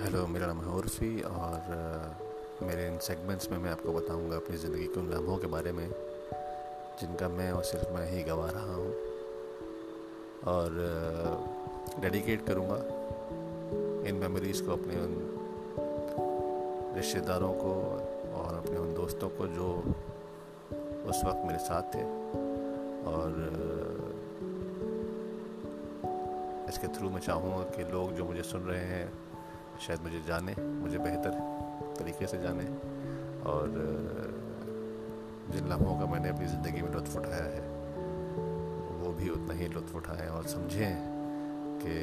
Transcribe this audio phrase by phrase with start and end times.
[0.00, 1.66] मेरा नाम है उर्फ़ी और
[2.62, 5.88] मेरे इन सेगमेंट्स में मैं आपको बताऊँगा अपनी ज़िंदगी के उन लम्हों के बारे में,
[7.00, 8.92] जिनका मैं और सिर्फ़ मैं ही गवा रहा हूँ।
[10.46, 10.78] और
[12.00, 12.76] डेडिकेट करूँगा
[14.08, 15.12] इन मेमोरीज़ को अपने उन
[16.96, 17.72] रिश्तेदारों को
[18.34, 19.70] और अपने उन दोस्तों को जो
[21.10, 22.04] उस वक्त मेरे साथ थे।
[23.04, 23.28] और
[26.68, 29.29] इसके थ्रू मैं चाहूँगा कि लोग जो मुझे सुन रहे हैं
[29.80, 31.32] शायद मुझे जाने, मुझे बेहतर
[31.98, 32.64] तरीके से जाने।
[33.50, 33.66] और,
[35.52, 37.62] जिन लम्हों का मैंने अपनी ज़िंदगी में लुत्फ़ उठाया है,
[39.00, 40.92] वो भी उतना ही लुत्फ़ उठाएँ और समझें
[41.82, 41.96] कि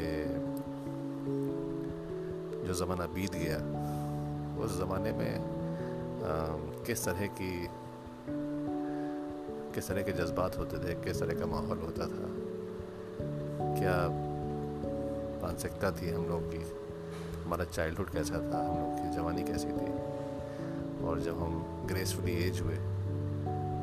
[2.67, 3.57] जो ज़माना बीत गया,
[4.65, 5.33] उस ज़माने में
[6.85, 7.51] किस तरह की,
[9.75, 12.27] किस तरह के जज्बात होते थे, किस तरह का माहौल होता था,
[13.79, 13.97] क्या
[15.41, 16.86] मानसिकता थी हम लोग की?
[17.47, 21.05] हमारा चाइल्डहुड कैसा था, हम लोग की जवानी कैसी थी?
[21.07, 22.75] और जब हम ग्रेसफुली एज हुए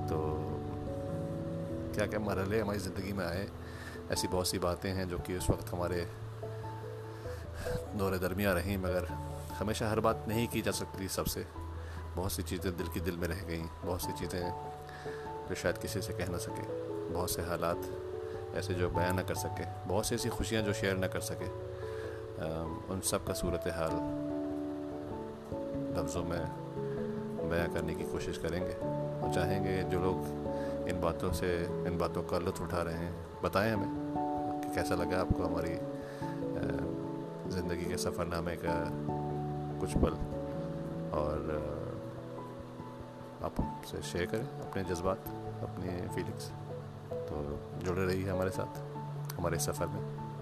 [0.09, 0.19] तो
[1.95, 3.47] क्या क्या मरहले हमारी ज़िंदगी में आए?
[4.12, 6.07] ऐसी बहुत सी बातें हैं जो कि उस वक्त हमारे
[7.97, 9.07] दौरे दरमिया रहीं, मगर
[9.59, 11.47] हमेशा हर बात नहीं की जा सकती सबसे।
[12.17, 14.42] बहुत सी चीज़ें दिल की दिल में रह गई, बहुत सी चीज़ें
[15.48, 16.67] जो शायद किसी से कह ना सके।
[17.12, 17.81] बहुत से हालात
[18.57, 21.48] ऐसे जो बयान ना कर सके, बहुत सी ऐसी खुशियाँ जो शेयर ना कर सके।
[22.35, 23.93] उन सब का सूरत हाल
[25.99, 26.45] लफ्ज़ों में
[27.51, 28.73] बयां करने की कोशिश करेंगे
[29.21, 33.73] और चाहेंगे जो लोग इन बातों से, इन बातों का लुत्फ उठा रहे हैं, बताएँ
[33.73, 35.75] हमें कि कैसा लगा आपको हमारी
[37.55, 38.75] ज़िंदगी के सफ़रनामे का
[39.81, 40.15] कुछ पल?
[41.15, 41.39] और
[43.45, 45.19] आप हमसे शेयर करें अपने जज्बात,
[45.63, 46.51] अपनी फीलिंग्स।
[47.13, 50.34] तो जुड़े रहिए हमारे साथ, हमारे सफ़र में।